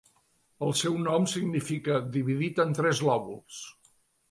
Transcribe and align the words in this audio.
El 0.67 0.71
seu 0.79 0.95
nom 1.03 1.27
significa 1.33 1.99
"dividit 2.17 2.65
en 2.67 2.75
tres 2.83 3.05
lòbuls". 3.11 3.63